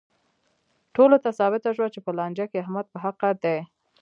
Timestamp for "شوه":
1.75-1.87